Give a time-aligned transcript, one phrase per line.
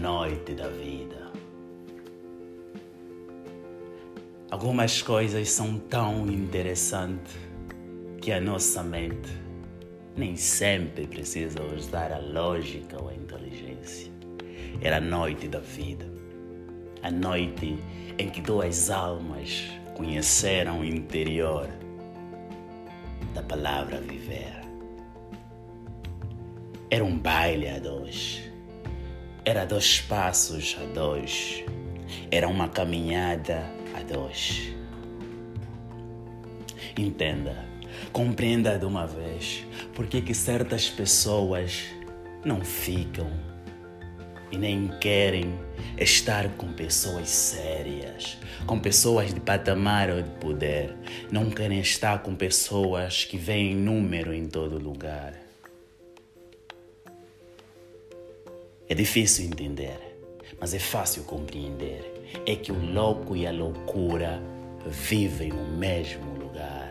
[0.00, 1.30] noite da vida.
[4.50, 7.36] Algumas coisas são tão interessantes
[8.18, 9.30] que a nossa mente
[10.16, 14.10] nem sempre precisa usar a lógica ou a inteligência.
[14.80, 16.06] Era a noite da vida,
[17.02, 17.78] a noite
[18.18, 21.68] em que duas almas conheceram o interior
[23.34, 24.60] da palavra viver.
[26.88, 28.49] Era um baile a dois,
[29.44, 31.64] era dois passos a dois,
[32.30, 34.74] era uma caminhada a dois.
[36.96, 37.64] Entenda,
[38.12, 39.64] compreenda de uma vez
[39.94, 41.84] por que certas pessoas
[42.44, 43.30] não ficam
[44.52, 45.58] e nem querem
[45.96, 48.36] estar com pessoas sérias,
[48.66, 50.94] com pessoas de patamar ou de poder.
[51.30, 55.49] Não querem estar com pessoas que veem número em todo lugar.
[58.90, 59.96] É difícil entender,
[60.60, 62.24] mas é fácil compreender.
[62.44, 64.42] É que o louco e a loucura
[64.84, 66.90] vivem no mesmo lugar.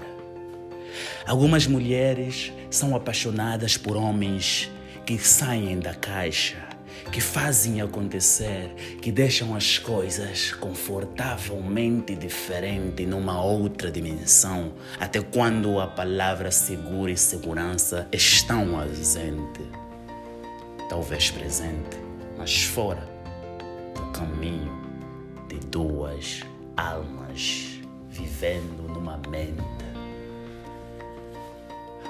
[1.27, 4.71] Algumas mulheres são apaixonadas por homens
[5.05, 6.69] que saem da caixa
[7.11, 8.69] que fazem acontecer,
[9.02, 17.17] que deixam as coisas confortavelmente diferentes numa outra dimensão, até quando a palavra seguro e
[17.17, 19.78] segurança estão ausente,
[20.89, 21.97] talvez presente,
[22.37, 23.07] mas fora
[23.95, 24.73] do caminho
[25.47, 26.41] de duas
[26.75, 29.79] almas vivendo numa mente.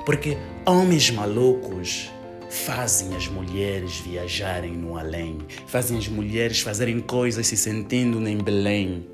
[0.06, 2.10] Porque homens malucos
[2.50, 9.08] fazem as mulheres viajarem no além, fazem as mulheres fazerem coisas se sentindo em Belém.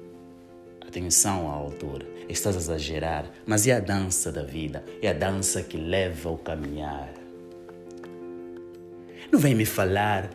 [0.87, 5.75] Atenção altura, estás a exagerar, mas é a dança da vida, é a dança que
[5.75, 7.24] leva ao caminhar.
[9.31, 10.29] Não vem me falar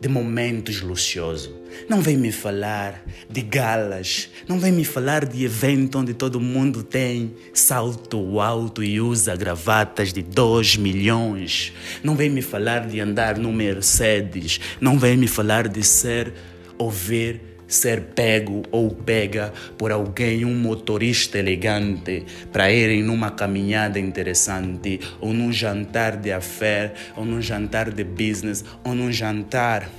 [0.00, 1.50] de momentos luxuosos.
[1.88, 4.28] Não vem me falar de galas.
[4.46, 10.12] Não vem me falar de evento onde todo mundo tem salto alto e usa gravatas
[10.12, 11.72] de 2 milhões.
[12.02, 14.60] Não vem me falar de andar no Mercedes.
[14.78, 16.34] Não vem me falar de ser
[16.76, 25.00] ouvir ser pego ou pega por alguém, um motorista elegante, para irem numa caminhada interessante,
[25.20, 29.90] ou num jantar de affair, ou num jantar de business, ou num jantar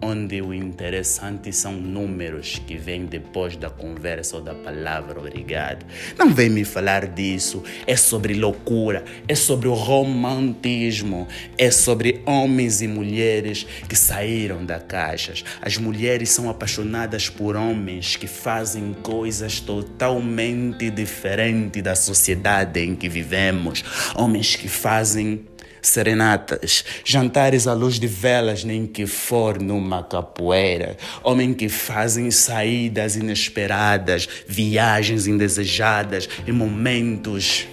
[0.00, 5.84] onde o interessante são números que vêm depois da conversa ou da palavra obrigado.
[6.16, 7.62] Não vem me falar disso.
[7.86, 11.26] É sobre loucura, é sobre o romantismo,
[11.56, 15.44] é sobre homens e mulheres que saíram da caixas.
[15.60, 23.08] As mulheres são apaixonadas por homens que fazem coisas totalmente diferentes da sociedade em que
[23.08, 23.84] vivemos.
[24.14, 25.44] Homens que fazem
[25.88, 33.16] serenatas, jantares à luz de velas, nem que for numa capoeira, homens que fazem saídas
[33.16, 37.66] inesperadas, viagens indesejadas em momentos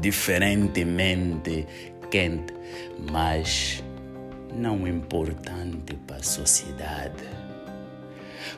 [0.00, 1.66] diferentemente
[2.10, 2.52] quente,
[3.10, 3.82] mas
[4.54, 7.24] não importante para a sociedade.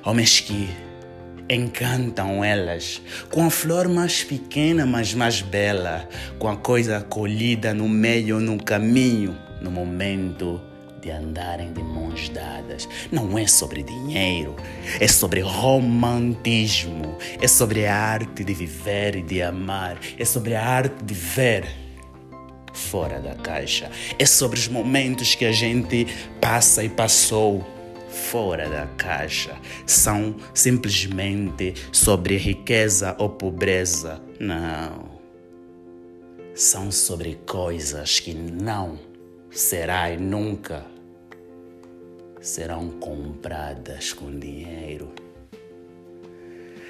[0.05, 0.69] Homens que
[1.49, 6.09] encantam elas com a flor mais pequena, mas mais bela,
[6.39, 10.61] com a coisa colhida no meio, no caminho, no momento
[11.01, 12.89] de andarem de mãos dadas.
[13.11, 14.55] Não é sobre dinheiro,
[15.01, 20.65] é sobre romantismo, é sobre a arte de viver e de amar, é sobre a
[20.65, 21.67] arte de ver
[22.73, 26.07] fora da caixa, é sobre os momentos que a gente
[26.41, 27.67] passa e passou
[28.13, 29.57] fora da caixa,
[29.87, 34.21] são simplesmente sobre riqueza ou pobreza.
[34.39, 35.11] Não.
[36.55, 38.99] São sobre coisas que não
[39.51, 40.85] será e nunca
[42.41, 45.13] serão compradas com dinheiro.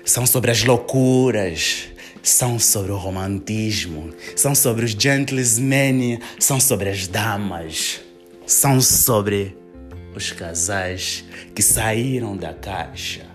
[0.05, 1.89] São sobre as loucuras,
[2.23, 8.01] são sobre o romantismo, são sobre os gentlemen, são sobre as damas,
[8.45, 9.57] são sobre
[10.15, 11.25] os casais
[11.55, 13.27] que saíram da caixa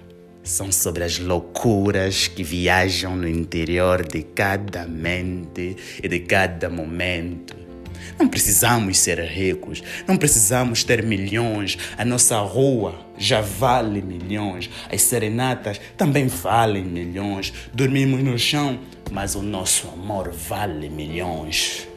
[0.44, 7.56] são sobre as loucuras que viajam no interior de cada mente e de cada momento.
[8.18, 11.78] Não precisamos ser ricos, não precisamos ter milhões.
[11.98, 17.54] A nossa rua já vale milhões, as serenatas também valem milhões.
[17.74, 18.80] Dormimos no chão,
[19.12, 21.88] mas o nosso amor vale milhões.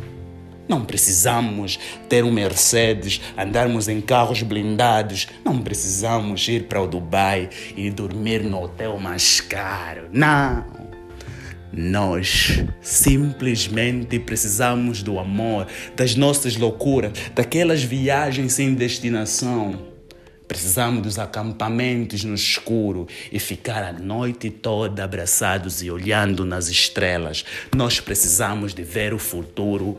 [0.71, 5.27] Não precisamos ter um Mercedes, andarmos em carros blindados.
[5.45, 10.09] Não precisamos ir para o Dubai e dormir no hotel mais caro.
[10.13, 10.65] Não.
[11.73, 19.91] Nós simplesmente precisamos do amor, das nossas loucuras, daquelas viagens sem destinação,
[20.51, 27.45] Precisamos dos acampamentos no escuro e ficar a noite toda abraçados e olhando nas estrelas.
[27.73, 29.97] Nós precisamos de ver o futuro,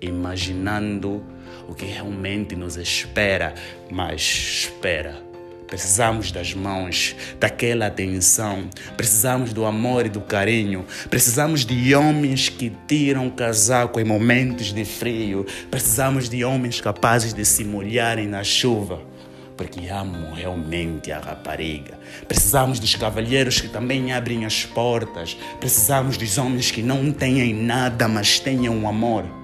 [0.00, 1.22] imaginando
[1.68, 3.54] o que realmente nos espera,
[3.90, 5.30] mas espera.
[5.70, 8.68] Precisamos das mãos, daquela atenção.
[8.96, 10.84] Precisamos do amor e do carinho.
[11.08, 15.46] Precisamos de homens que tiram casaco em momentos de frio.
[15.70, 19.08] Precisamos de homens capazes de se molharem na chuva
[19.56, 21.92] porque amo realmente a rapariga.
[22.26, 25.36] Precisamos dos cavalheiros que também abrem as portas.
[25.60, 29.39] Precisamos dos homens que não têm nada, mas tenham amor.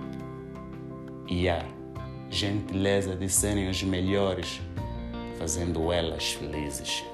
[1.29, 1.65] E a
[2.31, 4.61] gentileza de serem os melhores,
[5.39, 7.05] fazendo elas felizes.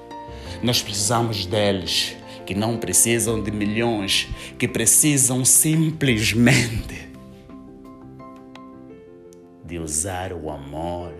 [0.61, 2.15] Nós precisamos deles,
[2.45, 4.27] que não precisam de milhões,
[4.57, 7.09] que precisam simplesmente
[9.65, 11.13] de usar o amor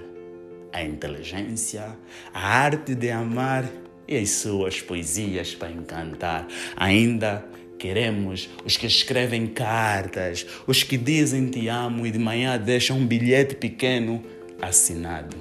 [0.74, 1.96] a inteligência,
[2.34, 3.64] a arte de amar
[4.08, 6.48] e as suas poesias para encantar.
[6.76, 7.46] Ainda
[7.84, 13.06] queremos os que escrevem cartas, os que dizem te amo e de manhã deixam um
[13.06, 14.24] bilhete pequeno
[14.62, 15.36] assinado.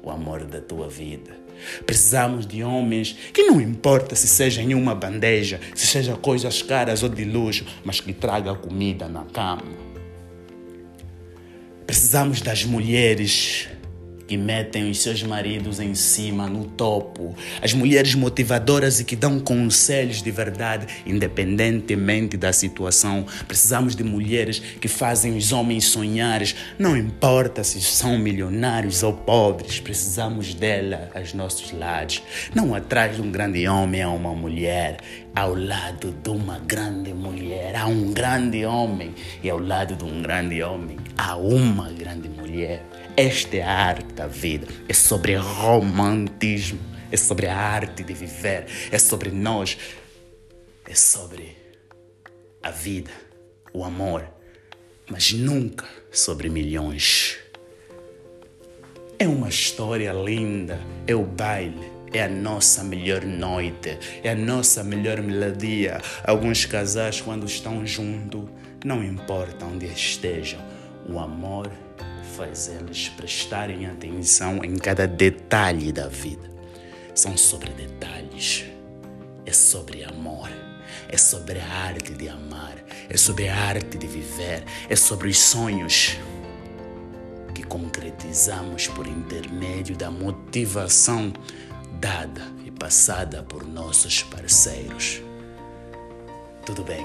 [0.00, 1.36] O amor da tua vida.
[1.84, 7.02] Precisamos de homens que não importa se seja em uma bandeja, se seja coisas caras
[7.02, 9.64] ou de luxo, mas que traga comida na cama.
[11.84, 13.68] Precisamos das mulheres
[14.30, 17.34] que metem os seus maridos em cima, no topo.
[17.60, 23.26] As mulheres motivadoras e que dão conselhos de verdade, independentemente da situação.
[23.48, 26.42] Precisamos de mulheres que fazem os homens sonhar,
[26.78, 29.80] não importa se são milionários ou pobres.
[29.80, 32.22] Precisamos dela aos nossos lados.
[32.54, 34.98] Não atrás de um grande homem há uma mulher,
[35.34, 39.12] ao lado de uma grande mulher há um grande homem,
[39.42, 42.84] e ao lado de um grande homem há uma grande mulher.
[43.16, 44.66] Esta é a arte da vida.
[44.88, 46.80] É sobre romantismo.
[47.12, 48.66] É sobre a arte de viver.
[48.90, 49.76] É sobre nós.
[50.86, 51.56] É sobre
[52.62, 53.10] a vida,
[53.72, 54.26] o amor.
[55.08, 57.38] Mas nunca sobre milhões.
[59.18, 60.80] É uma história linda.
[61.06, 62.00] É o baile.
[62.12, 66.00] É a nossa melhor noite, é a nossa melhor melodia.
[66.26, 68.50] Alguns casais, quando estão juntos,
[68.84, 70.60] não importa onde estejam,
[71.08, 71.70] o amor
[72.40, 76.50] faz eles prestarem atenção em cada detalhe da vida.
[77.14, 78.64] São sobre detalhes,
[79.44, 80.48] é sobre amor,
[81.10, 85.38] é sobre a arte de amar, é sobre a arte de viver, é sobre os
[85.38, 86.16] sonhos
[87.54, 91.34] que concretizamos por intermédio da motivação
[92.00, 95.20] dada e passada por nossos parceiros.
[96.64, 97.04] Tudo bem,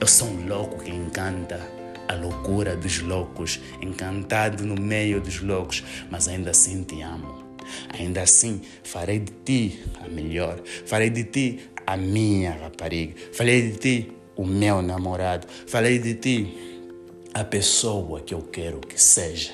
[0.00, 1.75] eu sou um louco que encanta
[2.08, 7.44] a loucura dos loucos, encantado no meio dos loucos, mas ainda assim te amo.
[7.98, 13.78] Ainda assim, farei de ti a melhor, farei de ti a minha rapariga, farei de
[13.78, 16.92] ti o meu namorado, farei de ti
[17.34, 19.52] a pessoa que eu quero que seja.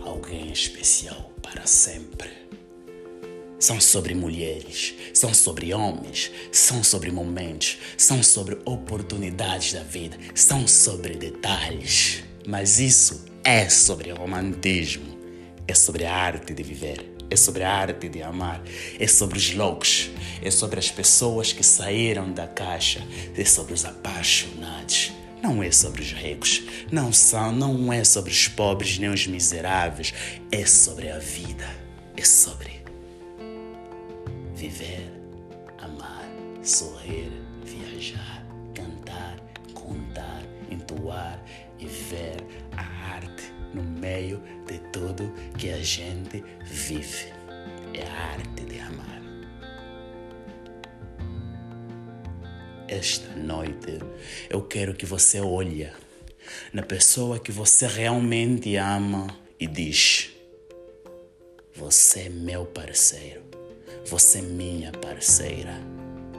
[0.00, 2.45] Alguém especial para sempre
[3.66, 10.68] são sobre mulheres, são sobre homens, são sobre momentos, são sobre oportunidades da vida, são
[10.68, 12.22] sobre detalhes.
[12.46, 15.18] Mas isso é sobre romantismo,
[15.66, 18.62] é sobre a arte de viver, é sobre a arte de amar,
[19.00, 23.04] é sobre os loucos, é sobre as pessoas que saíram da caixa,
[23.36, 25.10] é sobre os apaixonados.
[25.42, 30.14] Não é sobre os ricos, não são, não é sobre os pobres nem os miseráveis,
[30.52, 31.68] é sobre a vida,
[32.16, 32.85] é sobre
[34.68, 35.12] viver,
[35.78, 36.28] amar,
[36.60, 37.30] sorrir,
[37.62, 38.44] viajar,
[38.74, 39.38] cantar,
[39.72, 41.40] contar, entoar
[41.78, 42.36] e ver
[42.76, 42.82] a
[43.14, 47.32] arte no meio de tudo que a gente vive.
[47.94, 49.22] É a arte de amar.
[52.88, 54.00] Esta noite
[54.50, 55.88] eu quero que você olhe
[56.72, 59.28] na pessoa que você realmente ama
[59.60, 60.32] e diz:
[61.72, 63.55] Você é meu parceiro.
[64.08, 65.80] Você é minha parceira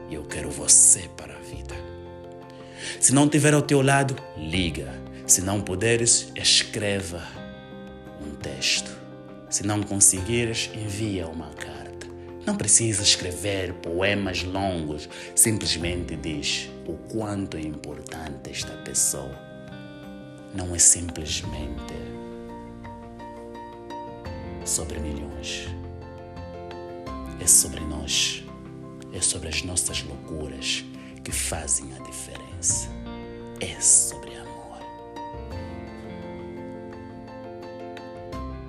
[0.09, 1.75] e eu quero você para a vida.
[2.97, 4.87] Se não tiver ao teu lado, liga.
[5.25, 7.21] Se não puderes, escreva
[8.25, 8.89] um texto.
[9.49, 12.07] Se não conseguires, envia uma carta.
[12.45, 19.37] Não precisa escrever poemas longos, simplesmente diz o quanto é importante esta pessoa.
[20.55, 21.93] Não é simplesmente
[24.63, 25.67] sobre milhões
[27.39, 28.43] é sobre nós,
[29.13, 30.83] é sobre as nossas loucuras
[31.23, 32.89] que fazem a diferença.
[33.59, 34.79] É sobre amor.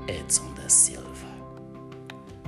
[0.09, 1.29] Edson da Silva.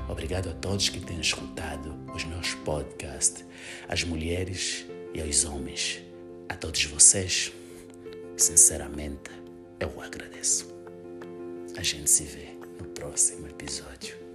[0.09, 3.45] Obrigado a todos que têm escutado os meus podcasts,
[3.89, 6.03] as mulheres e aos homens.
[6.49, 7.53] A todos vocês,
[8.37, 9.31] sinceramente,
[9.79, 10.75] eu agradeço.
[11.77, 12.49] A gente se vê
[12.79, 14.30] no próximo episódio.